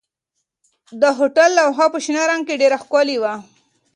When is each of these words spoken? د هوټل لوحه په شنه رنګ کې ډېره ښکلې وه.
د 1.01 1.03
هوټل 1.17 1.49
لوحه 1.59 1.85
په 1.93 1.99
شنه 2.05 2.23
رنګ 2.29 2.43
کې 2.47 2.59
ډېره 2.61 2.77
ښکلې 2.83 3.17
وه. 3.21 3.33